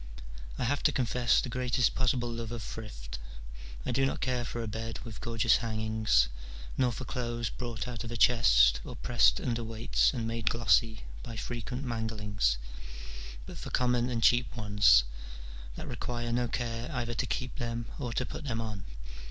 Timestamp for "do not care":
3.91-4.43